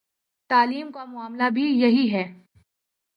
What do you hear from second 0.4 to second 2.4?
تعلیم کا معاملہ بھی یہی ہے۔